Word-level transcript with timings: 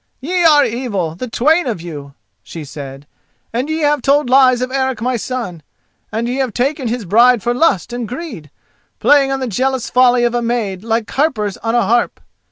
"Ye 0.19 0.43
are 0.43 0.65
evil, 0.65 1.13
the 1.13 1.29
twain 1.29 1.67
of 1.67 1.79
you," 1.79 2.15
she 2.41 2.65
said, 2.65 3.05
"and 3.53 3.69
ye 3.69 3.81
have 3.81 4.01
told 4.01 4.31
lies 4.31 4.59
of 4.63 4.71
Eric, 4.71 4.99
my 4.99 5.15
son; 5.15 5.61
and 6.11 6.27
ye 6.27 6.37
have 6.37 6.55
taken 6.55 6.87
his 6.87 7.05
bride 7.05 7.43
for 7.43 7.53
lust 7.53 7.93
and 7.93 8.07
greed, 8.07 8.49
playing 8.99 9.31
on 9.31 9.41
the 9.41 9.45
jealous 9.47 9.91
folly 9.91 10.23
of 10.23 10.33
a 10.33 10.41
maid 10.41 10.83
like 10.83 11.07
harpers 11.11 11.55
on 11.57 11.75
a 11.75 11.85
harp. 11.85 12.19